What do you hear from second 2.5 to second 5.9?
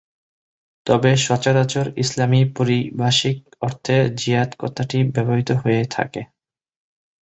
পারিভাষিক অর্থে 'জিহাদ' কথাটি ব্যবহৃত হয়ে